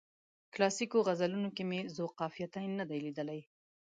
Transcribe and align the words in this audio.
کلاسیکو 0.53 0.97
غزلونو 1.07 1.49
کې 1.55 1.63
مې 1.69 1.79
ذوقافیتین 1.97 2.71
نه 2.79 2.85
دی 2.89 2.99
لیدلی. 3.05 3.41